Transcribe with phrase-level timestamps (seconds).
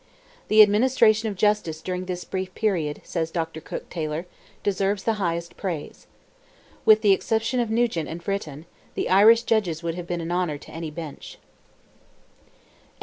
[0.47, 3.61] "The administration of justice during this brief period," says Dr.
[3.61, 4.25] Cooke Taylor,
[4.63, 6.07] "deserves the highest praise.
[6.85, 10.57] With the exception of Nugent and Fritton, the Irish judges would have been an honour
[10.57, 11.45] to any bench." CHAPTER
[12.49, 12.97] VI.